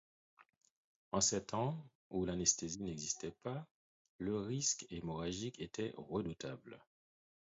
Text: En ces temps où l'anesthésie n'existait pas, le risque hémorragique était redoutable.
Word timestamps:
En 1.11 1.21
ces 1.21 1.45
temps 1.45 1.77
où 2.09 2.25
l'anesthésie 2.25 2.81
n'existait 2.81 3.35
pas, 3.43 3.67
le 4.17 4.35
risque 4.39 4.87
hémorragique 4.89 5.59
était 5.59 5.93
redoutable. 5.95 6.79